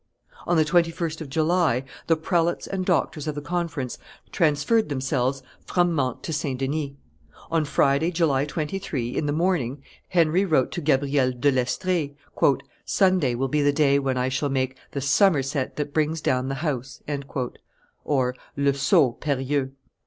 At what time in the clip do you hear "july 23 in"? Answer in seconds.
8.09-9.27